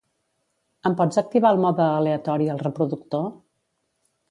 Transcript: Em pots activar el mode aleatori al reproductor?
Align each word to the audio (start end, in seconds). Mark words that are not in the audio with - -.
Em 0.89 0.95
pots 1.01 1.21
activar 1.23 1.51
el 1.57 1.61
mode 1.67 1.85
aleatori 1.99 2.51
al 2.55 2.65
reproductor? 2.65 3.31